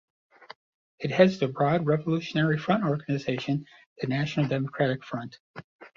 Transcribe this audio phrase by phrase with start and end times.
[0.97, 3.67] It heads the broad revolutionary front organization,
[3.99, 5.37] the National Democratic Front.